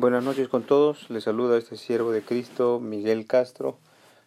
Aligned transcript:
Buenas 0.00 0.22
noches 0.22 0.46
con 0.46 0.62
todos, 0.62 1.10
les 1.10 1.24
saluda 1.24 1.58
este 1.58 1.76
siervo 1.76 2.12
de 2.12 2.22
Cristo, 2.22 2.78
Miguel 2.78 3.26
Castro, 3.26 3.78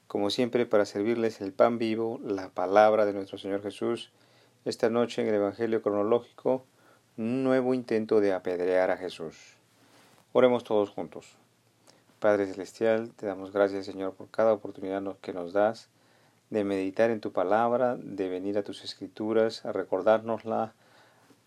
como 0.06 0.30
siempre 0.30 0.66
para 0.66 0.84
servirles 0.84 1.40
el 1.40 1.54
pan 1.54 1.78
vivo, 1.78 2.20
la 2.26 2.50
palabra 2.50 3.06
de 3.06 3.14
nuestro 3.14 3.38
Señor 3.38 3.64
Jesús. 3.64 4.12
Esta 4.66 4.90
noche 4.90 5.22
en 5.22 5.30
el 5.30 5.36
Evangelio 5.36 5.82
cronológico, 5.82 6.66
un 7.16 7.46
nuevo 7.46 7.74
intento 7.74 8.20
de 8.20 8.34
apedrear 8.34 8.92
a 8.92 8.98
Jesús. 8.98 9.38
Oremos 10.34 10.66
todos 10.66 10.90
juntos. 10.90 11.38
Padre 12.20 12.48
Celestial, 12.48 13.12
te 13.12 13.28
damos 13.28 13.54
gracias 13.54 13.86
Señor 13.86 14.14
por 14.14 14.30
cada 14.30 14.52
oportunidad 14.52 15.02
que 15.22 15.32
nos 15.32 15.54
das 15.54 15.88
de 16.50 16.66
meditar 16.66 17.12
en 17.12 17.22
tu 17.22 17.32
palabra, 17.32 17.96
de 17.96 18.28
venir 18.28 18.58
a 18.58 18.64
tus 18.64 18.84
escrituras, 18.84 19.66
a 19.66 19.72
recordárnosla, 19.72 20.74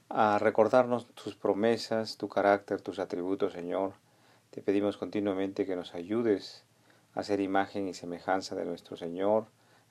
a 0.08 0.38
recordarnos 0.38 1.08
tus 1.08 1.34
promesas, 1.34 2.16
tu 2.16 2.30
carácter, 2.30 2.80
tus 2.80 2.98
atributos, 2.98 3.52
Señor 3.52 4.02
te 4.54 4.62
pedimos 4.62 4.96
continuamente 4.96 5.66
que 5.66 5.74
nos 5.74 5.96
ayudes 5.96 6.62
a 7.14 7.24
ser 7.24 7.40
imagen 7.40 7.88
y 7.88 7.92
semejanza 7.92 8.54
de 8.54 8.64
nuestro 8.64 8.96
Señor, 8.96 9.46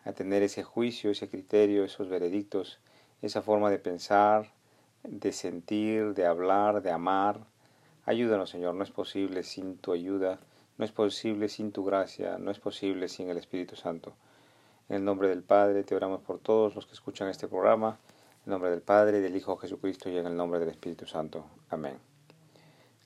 a 0.05 0.13
tener 0.13 0.41
ese 0.41 0.63
juicio, 0.63 1.11
ese 1.11 1.27
criterio, 1.27 1.83
esos 1.83 2.07
veredictos, 2.07 2.79
esa 3.21 3.41
forma 3.41 3.69
de 3.69 3.77
pensar, 3.77 4.53
de 5.03 5.33
sentir, 5.33 6.13
de 6.13 6.25
hablar, 6.25 6.81
de 6.81 6.91
amar. 6.91 7.41
Ayúdanos, 8.05 8.51
Señor, 8.51 8.75
no 8.75 8.85
es 8.85 8.91
posible 8.91 9.43
sin 9.43 9.75
tu 9.79 9.91
ayuda, 9.91 10.39
no 10.77 10.85
es 10.85 10.93
posible 10.93 11.49
sin 11.49 11.73
tu 11.73 11.83
gracia, 11.83 12.37
no 12.37 12.49
es 12.49 12.59
posible 12.59 13.09
sin 13.09 13.29
el 13.29 13.35
Espíritu 13.35 13.75
Santo. 13.75 14.13
En 14.87 14.95
el 14.95 15.03
nombre 15.03 15.27
del 15.27 15.43
Padre 15.43 15.83
te 15.83 15.93
oramos 15.93 16.21
por 16.21 16.39
todos 16.39 16.73
los 16.73 16.85
que 16.85 16.93
escuchan 16.93 17.27
este 17.27 17.49
programa, 17.49 17.99
en 18.45 18.45
el 18.45 18.51
nombre 18.51 18.69
del 18.69 18.81
Padre, 18.81 19.19
del 19.19 19.35
Hijo 19.35 19.57
Jesucristo 19.57 20.09
y 20.09 20.17
en 20.17 20.25
el 20.25 20.37
nombre 20.37 20.61
del 20.61 20.69
Espíritu 20.69 21.05
Santo. 21.05 21.47
Amén. 21.69 22.12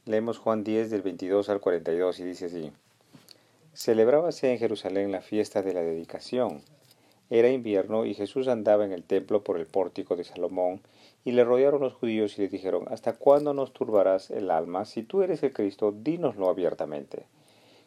Leemos 0.07 0.37
Juan 0.37 0.63
10 0.63 0.89
del 0.89 1.01
22 1.01 1.49
al 1.49 1.59
42 1.59 2.21
y 2.21 2.23
dice 2.23 2.45
así. 2.45 2.71
Celebrábase 3.73 4.49
en 4.49 4.57
Jerusalén 4.57 5.11
la 5.11 5.19
fiesta 5.19 5.61
de 5.61 5.73
la 5.73 5.81
dedicación. 5.81 6.61
Era 7.29 7.49
invierno 7.49 8.05
y 8.05 8.13
Jesús 8.13 8.47
andaba 8.47 8.85
en 8.85 8.93
el 8.93 9.03
templo 9.03 9.43
por 9.43 9.59
el 9.59 9.65
pórtico 9.65 10.15
de 10.15 10.23
Salomón 10.23 10.79
y 11.25 11.33
le 11.33 11.43
rodearon 11.43 11.81
los 11.81 11.91
judíos 11.91 12.37
y 12.37 12.43
le 12.43 12.47
dijeron, 12.47 12.85
¿Hasta 12.89 13.17
cuándo 13.17 13.53
nos 13.53 13.73
turbarás 13.73 14.31
el 14.31 14.49
alma? 14.49 14.85
Si 14.85 15.03
tú 15.03 15.23
eres 15.23 15.43
el 15.43 15.51
Cristo, 15.51 15.91
dínoslo 15.91 16.47
abiertamente. 16.47 17.25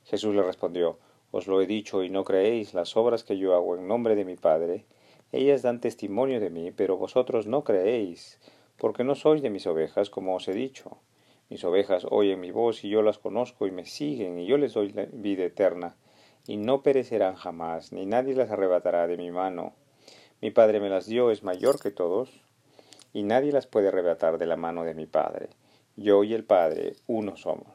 Jesús 0.04 0.34
le 0.34 0.42
respondió, 0.42 0.98
Os 1.30 1.46
lo 1.46 1.62
he 1.62 1.66
dicho 1.66 2.04
y 2.04 2.10
no 2.10 2.24
creéis 2.24 2.74
las 2.74 2.98
obras 2.98 3.24
que 3.24 3.38
yo 3.38 3.54
hago 3.54 3.78
en 3.78 3.88
nombre 3.88 4.14
de 4.14 4.26
mi 4.26 4.36
Padre. 4.36 4.84
Ellas 5.32 5.62
dan 5.62 5.80
testimonio 5.80 6.38
de 6.38 6.50
mí, 6.50 6.70
pero 6.70 6.98
vosotros 6.98 7.46
no 7.46 7.64
creéis, 7.64 8.38
porque 8.76 9.04
no 9.04 9.14
sois 9.14 9.40
de 9.40 9.48
mis 9.48 9.66
ovejas, 9.66 10.10
como 10.10 10.34
os 10.34 10.46
he 10.48 10.52
dicho. 10.52 10.98
Mis 11.50 11.64
ovejas 11.64 12.06
oyen 12.08 12.38
mi 12.38 12.52
voz 12.52 12.84
y 12.84 12.88
yo 12.88 13.02
las 13.02 13.18
conozco 13.18 13.66
y 13.66 13.72
me 13.72 13.84
siguen 13.84 14.38
y 14.38 14.46
yo 14.46 14.56
les 14.56 14.72
doy 14.72 14.94
vida 15.12 15.44
eterna 15.44 15.96
y 16.46 16.56
no 16.56 16.82
perecerán 16.82 17.34
jamás, 17.34 17.92
ni 17.92 18.06
nadie 18.06 18.34
las 18.34 18.50
arrebatará 18.50 19.08
de 19.08 19.16
mi 19.16 19.32
mano. 19.32 19.74
Mi 20.40 20.52
Padre 20.52 20.78
me 20.78 20.88
las 20.88 21.06
dio, 21.06 21.32
es 21.32 21.42
mayor 21.42 21.80
que 21.80 21.90
todos, 21.90 22.30
y 23.12 23.24
nadie 23.24 23.50
las 23.50 23.66
puede 23.66 23.88
arrebatar 23.88 24.38
de 24.38 24.46
la 24.46 24.56
mano 24.56 24.84
de 24.84 24.94
mi 24.94 25.06
Padre. 25.06 25.48
Yo 25.96 26.22
y 26.22 26.34
el 26.34 26.44
Padre 26.44 26.94
uno 27.08 27.36
somos. 27.36 27.66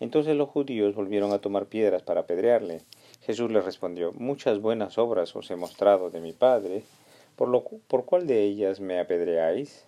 Entonces 0.00 0.36
los 0.36 0.50
judíos 0.50 0.94
volvieron 0.94 1.32
a 1.32 1.40
tomar 1.40 1.66
piedras 1.66 2.02
para 2.02 2.20
apedrearle. 2.20 2.82
Jesús 3.22 3.50
les 3.50 3.64
respondió, 3.64 4.12
Muchas 4.12 4.60
buenas 4.60 4.98
obras 4.98 5.34
os 5.34 5.50
he 5.50 5.56
mostrado 5.56 6.10
de 6.10 6.20
mi 6.20 6.32
Padre, 6.32 6.82
¿por, 7.36 7.48
lo, 7.48 7.64
por 7.64 8.04
cuál 8.04 8.26
de 8.26 8.42
ellas 8.42 8.80
me 8.80 9.00
apedreáis? 9.00 9.86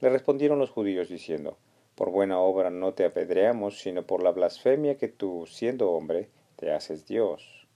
Le 0.00 0.10
respondieron 0.10 0.58
los 0.58 0.70
judíos 0.70 1.08
diciendo, 1.08 1.56
por 1.96 2.10
buena 2.10 2.38
obra 2.38 2.70
no 2.70 2.92
te 2.92 3.06
apedreamos, 3.06 3.80
sino 3.80 4.06
por 4.06 4.22
la 4.22 4.30
blasfemia 4.30 4.98
que 4.98 5.08
tú, 5.08 5.46
siendo 5.48 5.90
hombre, 5.90 6.28
te 6.56 6.70
haces 6.70 7.06
Dios. 7.06 7.66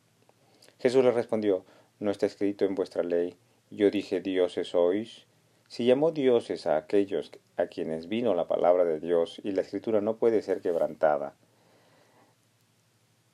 Jesús 0.78 1.02
le 1.02 1.10
respondió, 1.10 1.64
¿no 1.98 2.10
está 2.10 2.26
escrito 2.26 2.66
en 2.66 2.74
vuestra 2.74 3.02
ley, 3.02 3.34
yo 3.70 3.90
dije 3.90 4.20
dioses 4.20 4.68
sois? 4.68 5.26
Si 5.68 5.86
llamó 5.86 6.10
dioses 6.10 6.66
a 6.66 6.76
aquellos 6.76 7.32
a 7.56 7.66
quienes 7.66 8.08
vino 8.08 8.34
la 8.34 8.46
palabra 8.46 8.84
de 8.84 9.00
Dios, 9.00 9.40
y 9.42 9.52
la 9.52 9.62
escritura 9.62 10.00
no 10.00 10.16
puede 10.16 10.42
ser 10.42 10.60
quebrantada. 10.60 11.34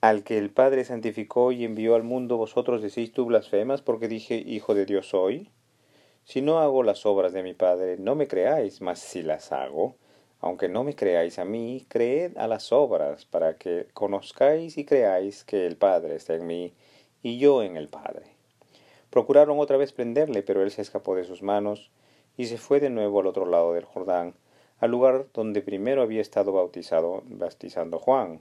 Al 0.00 0.22
que 0.22 0.38
el 0.38 0.50
Padre 0.50 0.84
santificó 0.84 1.50
y 1.50 1.64
envió 1.64 1.96
al 1.96 2.04
mundo, 2.04 2.36
vosotros 2.36 2.80
decís 2.80 3.12
tú 3.12 3.24
blasfemas 3.24 3.82
porque 3.82 4.06
dije 4.06 4.36
Hijo 4.36 4.74
de 4.74 4.86
Dios 4.86 5.08
soy. 5.08 5.50
Si 6.24 6.42
no 6.42 6.60
hago 6.60 6.82
las 6.84 7.06
obras 7.06 7.32
de 7.32 7.42
mi 7.42 7.54
Padre, 7.54 7.96
no 7.98 8.14
me 8.14 8.28
creáis, 8.28 8.80
mas 8.80 9.00
si 9.00 9.22
las 9.22 9.50
hago, 9.50 9.96
aunque 10.40 10.68
no 10.68 10.84
me 10.84 10.94
creáis 10.94 11.38
a 11.38 11.44
mí, 11.44 11.86
creed 11.88 12.36
a 12.36 12.46
las 12.46 12.72
obras, 12.72 13.24
para 13.24 13.56
que 13.56 13.88
conozcáis 13.94 14.76
y 14.78 14.84
creáis 14.84 15.44
que 15.44 15.66
el 15.66 15.76
Padre 15.76 16.16
está 16.16 16.34
en 16.34 16.46
mí 16.46 16.72
y 17.22 17.38
yo 17.38 17.62
en 17.62 17.76
el 17.76 17.88
Padre. 17.88 18.24
Procuraron 19.10 19.58
otra 19.58 19.76
vez 19.76 19.92
prenderle, 19.92 20.42
pero 20.42 20.62
él 20.62 20.70
se 20.70 20.82
escapó 20.82 21.16
de 21.16 21.24
sus 21.24 21.42
manos 21.42 21.90
y 22.36 22.46
se 22.46 22.58
fue 22.58 22.80
de 22.80 22.90
nuevo 22.90 23.20
al 23.20 23.26
otro 23.26 23.46
lado 23.46 23.72
del 23.72 23.84
Jordán, 23.84 24.34
al 24.78 24.90
lugar 24.90 25.26
donde 25.32 25.62
primero 25.62 26.02
había 26.02 26.20
estado 26.20 26.52
bautizado, 26.52 27.22
bautizando 27.24 27.98
Juan. 27.98 28.40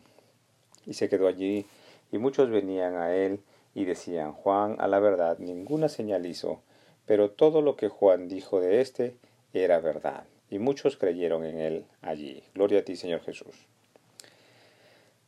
Y 0.85 0.95
se 0.95 1.07
quedó 1.07 1.27
allí, 1.27 1.65
y 2.11 2.17
muchos 2.17 2.49
venían 2.49 2.95
a 2.95 3.15
él 3.15 3.39
y 3.73 3.85
decían, 3.85 4.33
Juan, 4.33 4.75
a 4.79 4.87
la 4.87 4.99
verdad, 4.99 5.37
ninguna 5.39 5.87
señal 5.87 6.25
hizo, 6.25 6.59
pero 7.05 7.31
todo 7.31 7.61
lo 7.61 7.77
que 7.77 7.87
Juan 7.87 8.27
dijo 8.27 8.59
de 8.59 8.81
éste 8.81 9.15
era 9.53 9.79
verdad 9.79 10.25
y 10.55 10.59
muchos 10.59 10.95
creyeron 10.95 11.43
en 11.45 11.59
él 11.59 11.85
allí. 12.01 12.43
Gloria 12.53 12.79
a 12.79 12.83
ti, 12.83 12.95
Señor 12.95 13.21
Jesús. 13.21 13.67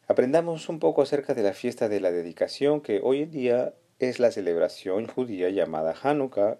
Aprendamos 0.07 0.69
un 0.69 0.79
poco 0.79 1.01
acerca 1.01 1.33
de 1.33 1.43
la 1.43 1.53
fiesta 1.53 1.89
de 1.89 1.99
la 1.99 2.11
dedicación, 2.11 2.79
que 2.79 3.01
hoy 3.03 3.23
en 3.23 3.31
día 3.31 3.73
es 3.99 4.19
la 4.19 4.31
celebración 4.31 5.05
judía 5.07 5.49
llamada 5.49 5.93
Hanukkah, 6.01 6.59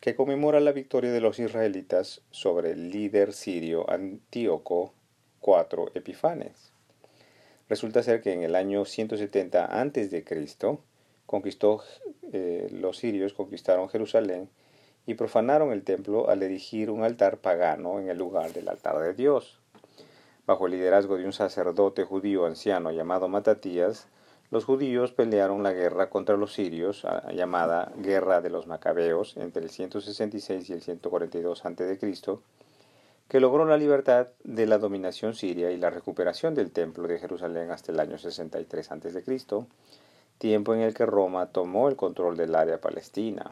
que 0.00 0.14
conmemora 0.14 0.60
la 0.60 0.70
victoria 0.70 1.10
de 1.10 1.20
los 1.20 1.40
israelitas 1.40 2.22
sobre 2.30 2.70
el 2.70 2.90
líder 2.90 3.32
sirio 3.32 3.90
Antíoco 3.90 4.94
IV 5.42 5.90
Epifanes. 5.94 6.72
Resulta 7.68 8.04
ser 8.04 8.20
que 8.20 8.32
en 8.32 8.44
el 8.44 8.54
año 8.54 8.84
170 8.84 9.64
a.C., 9.64 10.24
conquistó, 11.26 11.82
eh, 12.32 12.68
los 12.70 12.98
sirios 12.98 13.32
conquistaron 13.32 13.88
Jerusalén 13.88 14.50
y 15.06 15.14
profanaron 15.14 15.72
el 15.72 15.82
templo 15.82 16.28
al 16.30 16.42
erigir 16.42 16.90
un 16.90 17.04
altar 17.04 17.38
pagano 17.38 18.00
en 18.00 18.08
el 18.08 18.18
lugar 18.18 18.52
del 18.52 18.68
altar 18.68 18.98
de 18.98 19.14
Dios. 19.14 19.58
Bajo 20.46 20.66
el 20.66 20.72
liderazgo 20.72 21.16
de 21.16 21.24
un 21.24 21.32
sacerdote 21.32 22.04
judío 22.04 22.46
anciano 22.46 22.90
llamado 22.90 23.28
Matatías, 23.28 24.08
los 24.50 24.64
judíos 24.66 25.10
pelearon 25.10 25.62
la 25.62 25.72
guerra 25.72 26.10
contra 26.10 26.36
los 26.36 26.52
sirios, 26.52 27.06
llamada 27.32 27.92
Guerra 27.96 28.40
de 28.40 28.50
los 28.50 28.66
Macabeos, 28.66 29.36
entre 29.36 29.62
el 29.62 29.70
166 29.70 30.68
y 30.68 30.72
el 30.72 30.82
142 30.82 31.64
a.C., 31.64 31.98
que 33.26 33.40
logró 33.40 33.64
la 33.64 33.78
libertad 33.78 34.28
de 34.44 34.66
la 34.66 34.78
dominación 34.78 35.34
siria 35.34 35.70
y 35.70 35.78
la 35.78 35.90
recuperación 35.90 36.54
del 36.54 36.70
templo 36.70 37.08
de 37.08 37.18
Jerusalén 37.18 37.70
hasta 37.70 37.90
el 37.90 37.98
año 37.98 38.18
63 38.18 38.92
a.C., 38.92 39.24
tiempo 40.38 40.74
en 40.74 40.82
el 40.82 40.94
que 40.94 41.06
Roma 41.06 41.46
tomó 41.46 41.88
el 41.88 41.96
control 41.96 42.36
del 42.36 42.54
área 42.54 42.80
palestina. 42.80 43.50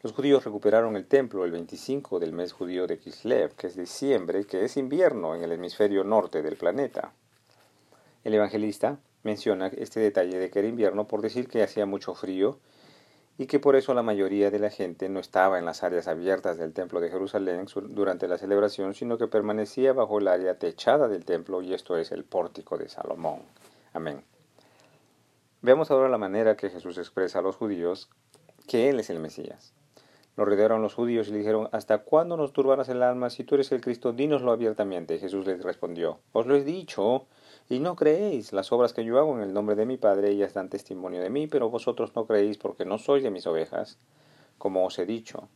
Los 0.00 0.12
judíos 0.12 0.44
recuperaron 0.44 0.94
el 0.94 1.06
templo 1.06 1.44
el 1.44 1.50
25 1.50 2.20
del 2.20 2.32
mes 2.32 2.52
judío 2.52 2.86
de 2.86 2.98
Kislev, 2.98 3.56
que 3.56 3.66
es 3.66 3.74
diciembre, 3.74 4.44
que 4.44 4.64
es 4.64 4.76
invierno 4.76 5.34
en 5.34 5.42
el 5.42 5.50
hemisferio 5.50 6.04
norte 6.04 6.40
del 6.40 6.56
planeta. 6.56 7.12
El 8.22 8.34
evangelista 8.34 9.00
menciona 9.24 9.66
este 9.66 9.98
detalle 9.98 10.38
de 10.38 10.50
que 10.50 10.60
era 10.60 10.68
invierno 10.68 11.08
por 11.08 11.20
decir 11.20 11.48
que 11.48 11.64
hacía 11.64 11.84
mucho 11.84 12.14
frío 12.14 12.60
y 13.38 13.46
que 13.46 13.58
por 13.58 13.74
eso 13.74 13.92
la 13.92 14.04
mayoría 14.04 14.52
de 14.52 14.60
la 14.60 14.70
gente 14.70 15.08
no 15.08 15.18
estaba 15.18 15.58
en 15.58 15.64
las 15.64 15.82
áreas 15.82 16.06
abiertas 16.06 16.58
del 16.58 16.74
templo 16.74 17.00
de 17.00 17.10
Jerusalén 17.10 17.66
durante 17.88 18.28
la 18.28 18.38
celebración, 18.38 18.94
sino 18.94 19.18
que 19.18 19.26
permanecía 19.26 19.92
bajo 19.92 20.20
el 20.20 20.28
área 20.28 20.60
techada 20.60 21.08
del 21.08 21.24
templo 21.24 21.60
y 21.60 21.74
esto 21.74 21.96
es 21.96 22.12
el 22.12 22.22
pórtico 22.22 22.78
de 22.78 22.88
Salomón. 22.88 23.42
Amén. 23.92 24.22
Veamos 25.60 25.90
ahora 25.90 26.08
la 26.08 26.18
manera 26.18 26.56
que 26.56 26.70
Jesús 26.70 26.98
expresa 26.98 27.40
a 27.40 27.42
los 27.42 27.56
judíos 27.56 28.08
que 28.68 28.90
Él 28.90 29.00
es 29.00 29.10
el 29.10 29.18
Mesías. 29.18 29.72
Lo 30.38 30.44
rodearon 30.44 30.82
los 30.82 30.94
judíos 30.94 31.26
y 31.26 31.32
le 31.32 31.38
dijeron, 31.38 31.68
¿Hasta 31.72 31.98
cuándo 31.98 32.36
nos 32.36 32.52
turbarás 32.52 32.88
el 32.90 33.02
alma? 33.02 33.28
Si 33.28 33.42
tú 33.42 33.56
eres 33.56 33.72
el 33.72 33.80
Cristo, 33.80 34.12
dínoslo 34.12 34.52
abiertamente. 34.52 35.18
Jesús 35.18 35.44
les 35.44 35.60
respondió, 35.64 36.20
Os 36.30 36.46
lo 36.46 36.54
he 36.54 36.62
dicho, 36.62 37.26
y 37.68 37.80
no 37.80 37.96
creéis. 37.96 38.52
Las 38.52 38.70
obras 38.70 38.92
que 38.92 39.04
yo 39.04 39.18
hago 39.18 39.34
en 39.34 39.42
el 39.42 39.52
nombre 39.52 39.74
de 39.74 39.84
mi 39.84 39.96
Padre, 39.96 40.30
ellas 40.30 40.54
dan 40.54 40.68
testimonio 40.68 41.20
de 41.20 41.28
mí, 41.28 41.48
pero 41.48 41.70
vosotros 41.70 42.14
no 42.14 42.24
creéis 42.24 42.56
porque 42.56 42.84
no 42.84 42.98
sois 42.98 43.24
de 43.24 43.32
mis 43.32 43.48
ovejas, 43.48 43.98
como 44.58 44.86
os 44.86 44.96
he 45.00 45.06
dicho. 45.06 45.48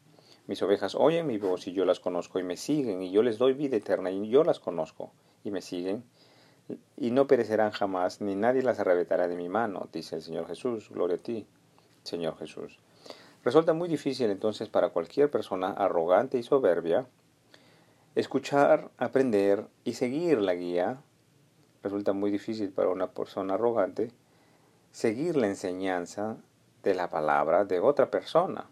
Mis 0.48 0.60
ovejas 0.64 0.96
oyen 0.96 1.28
mi 1.28 1.38
voz 1.38 1.68
y 1.68 1.72
yo 1.72 1.84
las 1.84 2.00
conozco 2.00 2.40
y 2.40 2.42
me 2.42 2.56
siguen, 2.56 3.02
y 3.02 3.12
yo 3.12 3.22
les 3.22 3.38
doy 3.38 3.52
vida 3.52 3.76
eterna 3.76 4.10
y 4.10 4.28
yo 4.30 4.42
las 4.42 4.58
conozco 4.58 5.12
y 5.44 5.52
me 5.52 5.62
siguen, 5.62 6.02
y 6.96 7.12
no 7.12 7.28
perecerán 7.28 7.70
jamás, 7.70 8.20
ni 8.20 8.34
nadie 8.34 8.62
las 8.62 8.80
arrebatará 8.80 9.28
de 9.28 9.36
mi 9.36 9.48
mano, 9.48 9.88
dice 9.92 10.16
el 10.16 10.22
Señor 10.22 10.48
Jesús. 10.48 10.90
Gloria 10.90 11.18
a 11.18 11.20
ti, 11.20 11.46
Señor 12.02 12.36
Jesús. 12.36 12.80
Resulta 13.44 13.72
muy 13.72 13.88
difícil 13.88 14.30
entonces 14.30 14.68
para 14.68 14.90
cualquier 14.90 15.30
persona 15.30 15.72
arrogante 15.72 16.38
y 16.38 16.42
soberbia 16.42 17.06
escuchar, 18.14 18.90
aprender 18.98 19.66
y 19.84 19.94
seguir 19.94 20.40
la 20.40 20.54
guía 20.54 21.02
resulta 21.82 22.12
muy 22.12 22.30
difícil 22.30 22.70
para 22.70 22.90
una 22.90 23.10
persona 23.10 23.54
arrogante 23.54 24.12
seguir 24.92 25.36
la 25.36 25.48
enseñanza 25.48 26.36
de 26.82 26.94
la 26.94 27.08
palabra 27.08 27.64
de 27.64 27.80
otra 27.80 28.10
persona. 28.10 28.66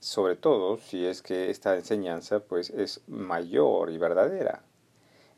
Sobre 0.00 0.34
todo 0.34 0.78
si 0.78 1.06
es 1.06 1.22
que 1.22 1.50
esta 1.50 1.76
enseñanza 1.76 2.40
pues 2.40 2.70
es 2.70 3.02
mayor 3.06 3.90
y 3.90 3.98
verdadera. 3.98 4.64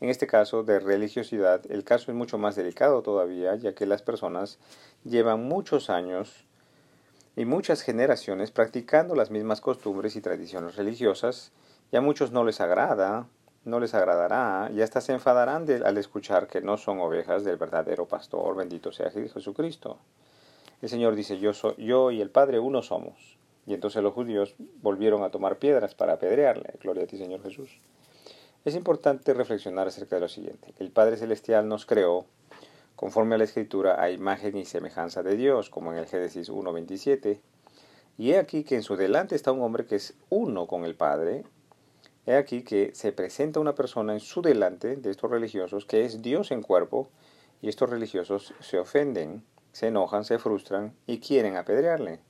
En 0.00 0.08
este 0.08 0.26
caso 0.26 0.62
de 0.62 0.80
religiosidad, 0.80 1.62
el 1.70 1.84
caso 1.84 2.10
es 2.10 2.16
mucho 2.16 2.38
más 2.38 2.56
delicado 2.56 3.02
todavía, 3.02 3.56
ya 3.56 3.74
que 3.74 3.86
las 3.86 4.02
personas 4.02 4.58
llevan 5.04 5.44
muchos 5.44 5.90
años 5.90 6.46
y 7.36 7.44
muchas 7.44 7.82
generaciones 7.82 8.50
practicando 8.50 9.14
las 9.14 9.30
mismas 9.30 9.60
costumbres 9.60 10.16
y 10.16 10.20
tradiciones 10.20 10.76
religiosas, 10.76 11.52
y 11.90 11.96
a 11.96 12.00
muchos 12.00 12.32
no 12.32 12.44
les 12.44 12.60
agrada, 12.60 13.26
no 13.64 13.80
les 13.80 13.94
agradará, 13.94 14.70
y 14.72 14.82
hasta 14.82 15.00
se 15.00 15.12
enfadarán 15.12 15.66
al 15.84 15.98
escuchar 15.98 16.46
que 16.46 16.60
no 16.60 16.76
son 16.76 17.00
ovejas 17.00 17.44
del 17.44 17.56
verdadero 17.56 18.06
pastor, 18.06 18.56
bendito 18.56 18.92
sea 18.92 19.10
Jesucristo. 19.10 19.98
El 20.82 20.88
Señor 20.88 21.14
dice, 21.14 21.38
yo, 21.38 21.54
soy, 21.54 21.74
yo 21.78 22.10
y 22.10 22.20
el 22.20 22.30
Padre 22.30 22.58
uno 22.58 22.82
somos. 22.82 23.38
Y 23.66 23.72
entonces 23.72 24.02
los 24.02 24.12
judíos 24.12 24.54
volvieron 24.82 25.22
a 25.22 25.30
tomar 25.30 25.56
piedras 25.56 25.94
para 25.94 26.14
apedrearle. 26.14 26.74
Gloria 26.82 27.04
a 27.04 27.06
ti, 27.06 27.16
Señor 27.16 27.42
Jesús. 27.42 27.80
Es 28.64 28.74
importante 28.74 29.32
reflexionar 29.34 29.88
acerca 29.88 30.16
de 30.16 30.20
lo 30.20 30.28
siguiente. 30.28 30.74
El 30.78 30.90
Padre 30.90 31.16
Celestial 31.16 31.68
nos 31.68 31.86
creó 31.86 32.26
conforme 32.96 33.34
a 33.34 33.38
la 33.38 33.44
Escritura 33.44 34.02
a 34.02 34.10
imagen 34.10 34.56
y 34.56 34.64
semejanza 34.64 35.22
de 35.22 35.36
Dios, 35.36 35.70
como 35.70 35.92
en 35.92 35.98
el 35.98 36.06
Génesis 36.06 36.50
1.27. 36.50 37.40
Y 38.18 38.32
he 38.32 38.38
aquí 38.38 38.64
que 38.64 38.76
en 38.76 38.82
su 38.82 38.96
delante 38.96 39.34
está 39.34 39.52
un 39.52 39.62
hombre 39.62 39.86
que 39.86 39.96
es 39.96 40.14
uno 40.30 40.66
con 40.66 40.84
el 40.84 40.94
Padre. 40.94 41.44
He 42.26 42.36
aquí 42.36 42.62
que 42.62 42.94
se 42.94 43.12
presenta 43.12 43.60
una 43.60 43.74
persona 43.74 44.12
en 44.12 44.20
su 44.20 44.42
delante 44.42 44.96
de 44.96 45.10
estos 45.10 45.30
religiosos 45.30 45.84
que 45.84 46.04
es 46.04 46.22
Dios 46.22 46.50
en 46.50 46.62
cuerpo, 46.62 47.08
y 47.60 47.68
estos 47.68 47.90
religiosos 47.90 48.54
se 48.60 48.78
ofenden 48.78 49.42
se 49.74 49.88
enojan, 49.88 50.24
se 50.24 50.38
frustran 50.38 50.94
y 51.04 51.18
quieren 51.18 51.56
apedrearle. 51.56 52.20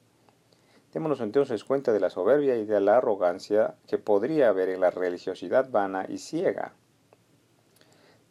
Démonos 0.94 1.20
entonces 1.20 1.62
cuenta 1.62 1.92
de 1.92 2.00
la 2.00 2.08
soberbia 2.08 2.56
y 2.56 2.64
de 2.64 2.80
la 2.80 2.96
arrogancia 2.96 3.74
que 3.86 3.98
podría 3.98 4.48
haber 4.48 4.70
en 4.70 4.80
la 4.80 4.90
religiosidad 4.90 5.70
vana 5.70 6.06
y 6.08 6.18
ciega. 6.18 6.72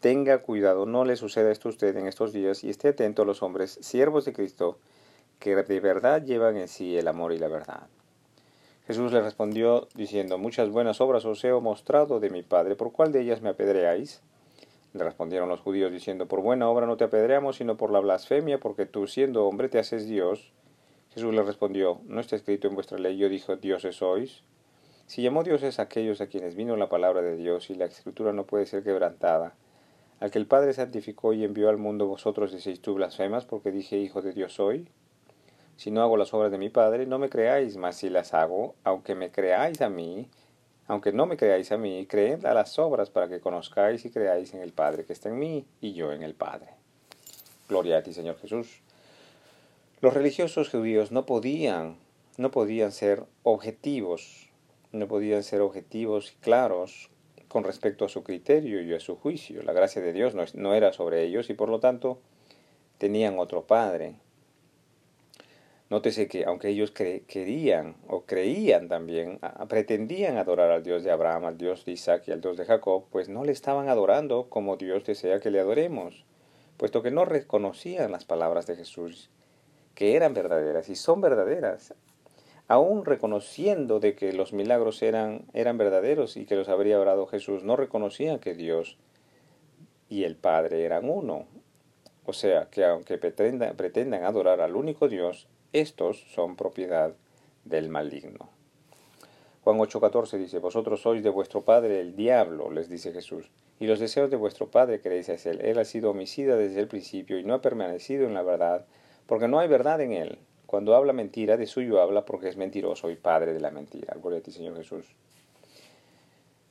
Tenga 0.04 0.40
cuidado, 0.40 0.86
no 0.86 1.06
le 1.06 1.16
suceda 1.16 1.50
esto 1.50 1.70
a 1.70 1.72
usted 1.72 1.96
en 1.96 2.08
estos 2.08 2.34
días 2.34 2.66
y 2.66 2.70
esté 2.70 2.90
atento 2.90 3.22
a 3.22 3.26
los 3.26 3.42
hombres, 3.42 3.80
siervos 3.80 4.26
de 4.26 4.34
Cristo, 4.34 4.78
que 5.40 5.56
de 5.56 5.80
verdad 5.80 6.22
llevan 6.26 6.58
en 6.58 6.68
sí 6.68 6.98
el 6.98 7.08
amor 7.08 7.32
y 7.32 7.38
la 7.38 7.48
verdad. 7.48 7.88
Jesús 8.86 9.14
le 9.14 9.22
respondió 9.22 9.88
diciendo, 9.96 10.38
Muchas 10.38 10.70
buenas 10.70 11.00
obras 11.00 11.24
os 11.24 11.42
he 11.46 11.54
mostrado 11.54 12.20
de 12.20 12.30
mi 12.30 12.44
Padre, 12.44 12.76
¿por 12.76 12.92
cuál 12.92 13.14
de 13.14 13.22
ellas 13.22 13.42
me 13.42 13.48
apedreáis? 13.48 14.22
Le 14.92 15.06
respondieron 15.06 15.48
los 15.48 15.62
judíos 15.62 15.90
diciendo, 15.90 16.28
por 16.28 16.42
buena 16.42 16.68
obra 16.68 16.86
no 16.86 16.98
te 16.98 17.06
apedreamos, 17.06 17.56
sino 17.56 17.78
por 17.78 17.90
la 17.90 18.02
blasfemia, 18.02 18.60
porque 18.60 18.86
tú 18.86 19.08
siendo 19.08 19.48
hombre 19.48 19.70
te 19.70 19.80
haces 19.80 20.06
Dios. 20.06 20.52
Jesús 21.14 21.34
le 21.34 21.44
respondió, 21.44 22.02
¿no 22.08 22.20
está 22.20 22.36
escrito 22.36 22.68
en 22.68 22.76
vuestra 22.76 22.98
ley, 22.98 23.16
yo 23.16 23.30
dijo, 23.30 23.56
dioses 23.56 23.96
sois? 23.96 24.44
Si 25.06 25.22
llamó 25.22 25.44
dioses 25.44 25.80
aquellos 25.80 26.20
a 26.20 26.28
quienes 26.28 26.56
vino 26.56 26.76
la 26.76 26.90
palabra 26.90 27.22
de 27.22 27.38
Dios 27.38 27.70
y 27.70 27.76
la 27.76 27.86
escritura 27.86 28.34
no 28.34 28.46
puede 28.46 28.66
ser 28.66 28.84
quebrantada, 28.84 29.56
al 30.24 30.32
que 30.32 30.40
el 30.40 30.48
Padre 30.48 30.72
santificó 30.72 31.34
y 31.34 31.44
envió 31.44 31.68
al 31.68 31.76
mundo 31.76 32.08
vosotros 32.08 32.54
decís 32.54 32.82
tú 32.82 32.94
blasfemas 32.94 33.44
porque 33.44 33.72
dije 33.72 33.98
hijo 33.98 34.22
de 34.22 34.32
Dios 34.32 34.54
soy. 34.54 34.88
Si 35.76 35.92
no 35.92 36.02
hago 36.02 36.16
las 36.16 36.34
obras 36.34 36.50
de 36.50 36.58
mi 36.58 36.70
Padre, 36.70 37.06
no 37.06 37.20
me 37.20 37.28
creáis, 37.28 37.76
mas 37.76 37.98
si 37.98 38.10
las 38.10 38.34
hago, 38.34 38.74
aunque 38.86 39.16
me 39.16 39.32
creáis 39.32 39.82
a 39.82 39.90
mí, 39.90 40.30
aunque 40.88 41.12
no 41.12 41.26
me 41.26 41.36
creáis 41.36 41.74
a 41.74 41.78
mí, 41.78 42.06
creed 42.06 42.46
a 42.46 42.54
las 42.54 42.80
obras 42.80 43.10
para 43.10 43.28
que 43.28 43.42
conozcáis 43.42 44.06
y 44.06 44.12
creáis 44.12 44.54
en 44.54 44.62
el 44.62 44.72
Padre 44.72 45.04
que 45.04 45.12
está 45.12 45.28
en 45.28 45.40
mí 45.40 45.66
y 45.82 45.92
yo 45.92 46.14
en 46.14 46.24
el 46.24 46.36
Padre. 46.36 46.70
Gloria 47.68 47.98
a 47.98 48.04
ti, 48.04 48.14
Señor 48.14 48.38
Jesús. 48.40 48.80
Los 50.00 50.14
religiosos 50.14 50.70
judíos 50.70 51.12
no 51.12 51.26
podían, 51.26 51.98
no 52.38 52.50
podían 52.50 52.94
ser 52.94 53.26
objetivos, 53.44 54.48
no 54.94 55.06
podían 55.10 55.44
ser 55.44 55.60
objetivos 55.60 56.32
y 56.32 56.36
claros 56.36 57.10
con 57.54 57.64
respecto 57.64 58.04
a 58.04 58.10
su 58.10 58.24
criterio 58.24 58.82
y 58.82 58.96
a 58.96 59.00
su 59.00 59.16
juicio. 59.16 59.62
La 59.62 59.74
gracia 59.74 60.02
de 60.02 60.12
Dios 60.12 60.34
no, 60.56 60.74
era 60.74 60.92
sobre 60.92 61.24
ellos 61.24 61.52
y 61.52 61.54
por 61.54 61.70
lo 61.70 61.80
tanto 61.80 62.20
tenían 62.98 63.38
otro 63.38 63.68
Padre, 63.68 64.16
Nótese 65.90 66.28
que 66.28 66.46
aunque 66.46 66.70
ellos 66.70 66.90
querían 66.92 67.98
o 68.08 68.22
creían 68.22 68.88
también, 68.88 69.40
pretendían 69.70 70.38
adorar 70.38 70.72
al 70.72 70.82
Dios 70.82 71.04
de 71.04 71.12
Abraham, 71.12 71.46
al 71.46 71.58
Dios 71.60 71.86
de 71.86 71.92
Isaac 71.92 72.24
y 72.26 72.32
al 72.32 72.42
Dios 72.42 72.58
de 72.58 72.66
Jacob, 72.66 73.04
pues 73.12 73.30
no 73.30 73.44
le 73.44 73.52
estaban 73.52 73.90
adorando 73.90 74.50
como 74.50 74.78
Dios 74.78 75.06
desea 75.06 75.40
que 75.40 75.52
le 75.52 75.60
adoremos, 75.60 76.26
puesto 76.78 77.04
que 77.04 77.12
no 77.12 77.26
reconocían 77.26 78.12
las 78.12 78.26
palabras 78.26 78.66
de 78.66 78.76
Jesús, 78.76 79.30
que 79.94 80.16
eran 80.16 80.34
verdaderas 80.34 80.90
y 80.90 80.96
son 80.96 81.22
verdaderas, 81.22 81.94
aún 82.68 83.06
reconociendo 83.06 84.00
de 84.00 84.16
que 84.16 84.34
los 84.34 84.54
milagros 84.54 85.02
eran, 85.02 85.46
eran 85.54 85.78
verdaderos 85.78 86.38
y 86.38 86.46
que 86.46 86.56
los 86.56 86.70
habría 86.70 87.00
orado 87.00 87.28
Jesús, 87.28 87.64
no 87.64 87.76
reconocían 87.76 88.40
que 88.40 88.54
Dios 88.54 88.98
y 90.10 90.24
el 90.24 90.36
Padre 90.36 90.84
eran 90.84 91.10
uno. 91.10 91.46
O 92.26 92.34
sea, 92.34 92.70
que 92.70 92.86
aunque 92.86 93.18
pretendan, 93.18 93.76
pretendan 93.76 94.24
adorar 94.24 94.62
al 94.62 94.76
único 94.76 95.10
Dios, 95.10 95.48
estos 95.74 96.24
son 96.34 96.56
propiedad 96.56 97.14
del 97.66 97.90
maligno. 97.90 98.50
Juan 99.64 99.78
8:14 99.78 100.38
dice, 100.38 100.60
Vosotros 100.60 101.02
sois 101.02 101.24
de 101.24 101.30
vuestro 101.30 101.62
padre 101.62 102.02
el 102.02 102.16
diablo, 102.16 102.70
les 102.70 102.90
dice 102.90 103.14
Jesús, 103.14 103.50
y 103.80 103.88
los 103.88 104.00
deseos 104.00 104.30
de 104.30 104.36
vuestro 104.36 104.70
padre 104.70 105.00
queréis 105.00 105.30
hacer. 105.30 105.66
Él 105.66 105.80
ha 105.80 105.86
sido 105.86 106.12
homicida 106.12 106.58
desde 106.58 106.82
el 106.82 106.88
principio 106.88 107.40
y 107.40 107.44
no 107.44 107.54
ha 107.54 107.62
permanecido 107.62 108.26
en 108.26 108.34
la 108.34 108.44
verdad, 108.44 108.86
porque 109.26 109.48
no 109.48 109.60
hay 109.60 109.70
verdad 109.70 110.02
en 110.02 110.12
él. 110.12 110.40
Cuando 110.74 110.96
habla 110.96 111.14
mentira, 111.14 111.56
de 111.56 111.68
suyo 111.68 112.02
habla 112.02 112.26
porque 112.26 112.50
es 112.50 112.58
mentiroso 112.58 113.12
y 113.12 113.16
padre 113.16 113.54
de 113.54 113.60
la 113.60 113.70
mentira. 113.70 114.18
Gloria 114.20 114.40
a 114.40 114.42
ti, 114.42 114.52
Señor 114.52 114.76
Jesús. 114.76 115.06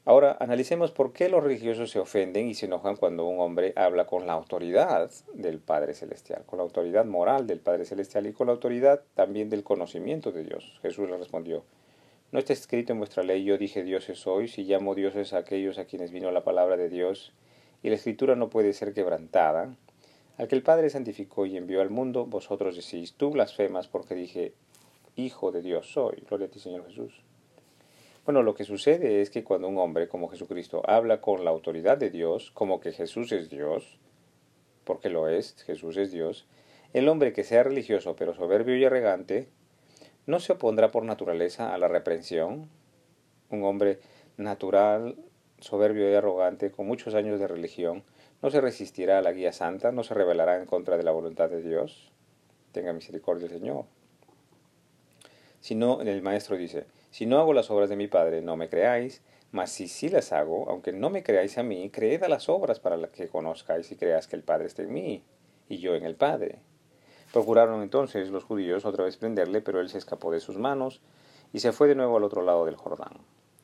Ahora 0.05 0.37
analicemos 0.41 0.91
por 0.91 1.13
qué 1.13 1.29
los 1.29 1.41
religiosos 1.41 1.93
se 1.93 2.01
ofenden 2.01 2.49
y 2.49 2.55
se 2.55 2.67
enojan 2.67 2.97
cuando 2.97 3.25
un 3.27 3.39
hombre 3.39 3.73
habla 3.77 4.09
con 4.09 4.27
la 4.27 4.33
autoridad 4.33 5.09
del 5.35 5.61
Padre 5.61 5.95
Celestial, 5.95 6.43
con 6.47 6.57
la 6.57 6.65
autoridad 6.65 7.05
moral 7.05 7.47
del 7.47 7.61
Padre 7.61 7.85
Celestial 7.85 8.27
y 8.27 8.33
con 8.33 8.49
la 8.49 8.55
autoridad 8.55 9.03
también 9.15 9.49
del 9.49 9.63
conocimiento 9.63 10.33
de 10.33 10.43
Dios. 10.43 10.81
Jesús 10.83 11.09
le 11.09 11.17
respondió, 11.17 11.63
no 12.33 12.41
está 12.41 12.55
escrito 12.55 12.93
en 12.93 12.99
vuestra 12.99 13.23
ley, 13.23 13.45
yo 13.45 13.57
dije 13.57 13.85
dioses 13.85 14.19
sois 14.19 14.59
y 14.59 14.65
llamo 14.65 14.97
dioses 14.97 15.33
a 15.33 15.39
aquellos 15.39 15.79
a 15.79 15.85
quienes 15.85 16.11
vino 16.11 16.33
la 16.33 16.43
palabra 16.43 16.77
de 16.77 16.89
Dios, 16.89 17.33
y 17.85 17.89
la 17.89 17.95
escritura 17.95 18.35
no 18.35 18.51
puede 18.51 18.73
ser 18.73 18.95
quebrantada. 18.95 19.77
Al 20.39 20.49
que 20.49 20.55
el 20.55 20.63
Padre 20.63 20.91
santificó 20.91 21.47
y 21.47 21.57
envió 21.57 21.81
al 21.81 21.91
mundo, 21.91 22.27
vosotros 22.27 22.77
decís, 22.77 23.15
tú 23.15 23.31
blasfemas 23.31 23.89
porque 23.89 24.15
dije, 24.15 24.55
Hijo 25.15 25.53
de 25.53 25.61
Dios 25.61 25.93
soy. 25.93 26.25
Gloria 26.27 26.47
a 26.47 26.51
ti, 26.51 26.59
Señor 26.59 26.87
Jesús. 26.87 27.23
Bueno, 28.25 28.43
lo 28.43 28.55
que 28.55 28.65
sucede 28.65 29.21
es 29.21 29.29
que 29.29 29.45
cuando 29.45 29.69
un 29.69 29.77
hombre 29.77 30.09
como 30.09 30.29
Jesucristo 30.29 30.83
habla 30.89 31.21
con 31.21 31.45
la 31.45 31.51
autoridad 31.51 31.99
de 31.99 32.09
Dios, 32.09 32.51
como 32.53 32.81
que 32.81 32.93
Jesús 32.93 33.31
es 33.33 33.51
Dios, 33.51 33.99
porque 34.85 35.11
lo 35.11 35.29
es, 35.29 35.55
Jesús 35.65 35.99
es 35.99 36.13
Dios, 36.13 36.47
el 36.95 37.09
hombre 37.09 37.33
que 37.33 37.45
sea 37.45 37.63
religioso 37.63 38.17
pero 38.17 38.35
soberbio 38.35 38.77
y 38.77 38.85
arrogante, 38.85 39.49
no 40.25 40.41
se 40.41 40.53
opondrá 40.53 40.91
por 40.91 41.05
naturaleza 41.05 41.75
a 41.75 41.79
la 41.79 41.89
reprensión. 41.89 42.71
Un 43.51 43.65
hombre 43.65 43.99
natural, 44.37 45.17
soberbio 45.59 46.11
y 46.11 46.15
arrogante, 46.15 46.71
con 46.71 46.87
muchos 46.87 47.15
años 47.15 47.39
de 47.39 47.49
religión, 47.49 48.03
no 48.43 48.51
se 48.51 48.61
resistirá 48.61 49.19
a 49.19 49.23
la 49.23 49.33
guía 49.33 49.53
santa, 49.53 49.93
no 49.93 50.03
se 50.03 50.15
rebelará 50.15 50.57
en 50.59 50.67
contra 50.67 50.97
de 50.97 51.05
la 51.05 51.13
voluntad 51.13 51.49
de 51.49 51.63
Dios. 51.63 52.11
Tenga 52.73 52.93
misericordia 52.93 53.47
el 53.47 53.53
Señor. 53.53 53.85
Sino, 55.61 56.01
el 56.01 56.23
maestro 56.23 56.57
dice, 56.57 56.87
si 57.11 57.25
no 57.25 57.39
hago 57.39 57.53
las 57.53 57.71
obras 57.71 57.89
de 57.89 57.97
mi 57.97 58.09
Padre, 58.09 58.43
no 58.43 58.57
me 58.57 58.69
creáis, 58.69 59.23
mas 59.53 59.71
si 59.71 59.87
sí 59.87 60.09
las 60.09 60.33
hago, 60.33 60.69
aunque 60.69 60.93
no 60.93 61.09
me 61.09 61.23
creáis 61.23 61.57
a 61.57 61.63
mí, 61.63 61.89
creed 61.91 62.25
a 62.25 62.29
las 62.29 62.49
obras 62.49 62.81
para 62.81 62.99
que 63.13 63.29
conozcáis 63.29 63.93
y 63.93 63.97
creáis 63.97 64.27
que 64.27 64.35
el 64.35 64.43
Padre 64.43 64.67
está 64.67 64.83
en 64.83 64.93
mí, 64.93 65.23
y 65.69 65.79
yo 65.79 65.95
en 65.95 66.05
el 66.05 66.17
Padre. 66.17 66.59
Procuraron 67.33 67.83
entonces 67.83 68.31
los 68.31 68.45
judíos 68.45 68.85
otra 68.85 69.05
vez 69.05 69.17
prenderle, 69.17 69.61
pero 69.61 69.81
él 69.81 69.89
se 69.89 69.99
escapó 69.99 70.33
de 70.33 70.41
sus 70.41 70.59
manos 70.59 71.01
y 71.53 71.61
se 71.61 71.73
fue 71.73 71.87
de 71.87 71.95
nuevo 71.95 72.17
al 72.17 72.25
otro 72.25 72.43
lado 72.43 72.65
del 72.65 72.77
Jordán. 72.77 73.19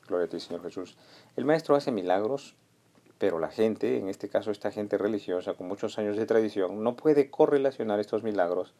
Gloria 0.07 0.25
a 0.25 0.29
ti, 0.29 0.39
Señor 0.39 0.63
Jesús. 0.63 0.97
El 1.35 1.45
Maestro 1.45 1.75
hace 1.75 1.91
milagros, 1.91 2.55
pero 3.19 3.37
la 3.37 3.49
gente, 3.49 3.97
en 3.97 4.07
este 4.07 4.29
caso 4.29 4.49
esta 4.49 4.71
gente 4.71 4.97
religiosa 4.97 5.53
con 5.53 5.67
muchos 5.67 5.99
años 5.99 6.15
de 6.17 6.25
tradición, 6.25 6.83
no 6.83 6.95
puede 6.95 7.29
correlacionar 7.29 7.99
estos 7.99 8.23
milagros 8.23 8.73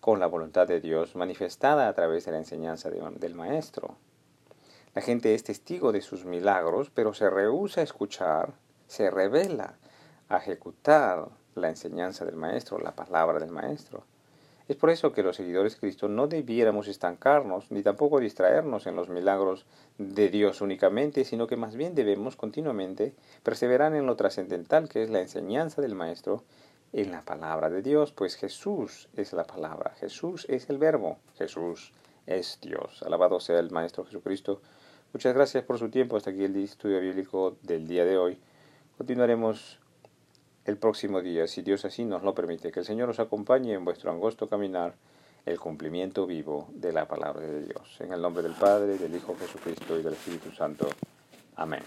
con 0.00 0.18
la 0.20 0.26
voluntad 0.26 0.66
de 0.66 0.80
Dios 0.80 1.14
manifestada 1.14 1.88
a 1.88 1.94
través 1.94 2.24
de 2.24 2.32
la 2.32 2.38
enseñanza 2.38 2.90
del 2.90 3.34
Maestro. 3.34 3.96
La 4.94 5.02
gente 5.02 5.32
es 5.34 5.44
testigo 5.44 5.92
de 5.92 6.00
sus 6.00 6.24
milagros, 6.24 6.90
pero 6.92 7.14
se 7.14 7.30
rehúsa 7.30 7.80
a 7.80 7.84
escuchar, 7.84 8.54
se 8.88 9.10
revela 9.10 9.78
a 10.28 10.38
ejecutar 10.38 11.28
la 11.54 11.68
enseñanza 11.68 12.24
del 12.24 12.36
Maestro, 12.36 12.78
la 12.78 12.96
palabra 12.96 13.38
del 13.38 13.52
Maestro. 13.52 14.04
Es 14.68 14.76
por 14.76 14.90
eso 14.90 15.12
que 15.12 15.22
los 15.22 15.36
seguidores 15.36 15.74
de 15.74 15.80
Cristo 15.80 16.08
no 16.08 16.26
debiéramos 16.26 16.88
estancarnos 16.88 17.70
ni 17.70 17.82
tampoco 17.82 18.20
distraernos 18.20 18.86
en 18.86 18.96
los 18.96 19.08
milagros 19.08 19.64
de 19.96 20.28
Dios 20.28 20.60
únicamente, 20.60 21.24
sino 21.24 21.46
que 21.46 21.56
más 21.56 21.74
bien 21.74 21.94
debemos 21.94 22.36
continuamente 22.36 23.14
perseverar 23.42 23.94
en 23.94 24.04
lo 24.04 24.16
trascendental 24.16 24.90
que 24.90 25.02
es 25.02 25.08
la 25.08 25.20
enseñanza 25.20 25.80
del 25.80 25.94
Maestro 25.94 26.44
en 26.92 27.10
la 27.10 27.22
palabra 27.22 27.70
de 27.70 27.80
Dios, 27.80 28.12
pues 28.12 28.36
Jesús 28.36 29.08
es 29.16 29.32
la 29.32 29.44
palabra, 29.44 29.94
Jesús 30.00 30.46
es 30.50 30.68
el 30.68 30.76
verbo, 30.76 31.18
Jesús 31.36 31.92
es 32.26 32.58
Dios. 32.60 33.02
Alabado 33.02 33.40
sea 33.40 33.58
el 33.58 33.70
Maestro 33.70 34.04
Jesucristo. 34.04 34.60
Muchas 35.14 35.34
gracias 35.34 35.64
por 35.64 35.78
su 35.78 35.88
tiempo. 35.88 36.16
Hasta 36.16 36.30
aquí 36.30 36.44
el 36.44 36.56
estudio 36.56 37.00
bíblico 37.00 37.56
del 37.62 37.88
día 37.88 38.04
de 38.04 38.18
hoy. 38.18 38.38
Continuaremos 38.98 39.80
el 40.68 40.76
próximo 40.76 41.22
día, 41.22 41.46
si 41.46 41.62
Dios 41.62 41.86
así 41.86 42.04
nos 42.04 42.22
lo 42.22 42.34
permite. 42.34 42.70
Que 42.70 42.80
el 42.80 42.86
Señor 42.86 43.08
os 43.08 43.20
acompañe 43.20 43.72
en 43.72 43.86
vuestro 43.86 44.10
angosto 44.10 44.48
caminar, 44.48 44.94
el 45.46 45.58
cumplimiento 45.58 46.26
vivo 46.26 46.68
de 46.72 46.92
la 46.92 47.08
palabra 47.08 47.46
de 47.46 47.62
Dios. 47.62 47.96
En 48.00 48.12
el 48.12 48.20
nombre 48.20 48.42
del 48.42 48.52
Padre, 48.52 48.98
del 48.98 49.14
Hijo 49.14 49.34
Jesucristo 49.40 49.98
y 49.98 50.02
del 50.02 50.12
Espíritu 50.12 50.52
Santo. 50.52 50.86
Amén. 51.56 51.82